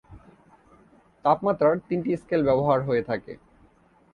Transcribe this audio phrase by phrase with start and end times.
[1.25, 3.33] তাপমাত্রার তিনটি স্কেল ব্যবহার হয়ে থাকে।